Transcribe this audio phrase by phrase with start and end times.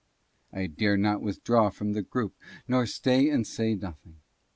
[0.51, 2.33] I dare not withdraw from the group,
[2.67, 4.15] nor stay and say nothing.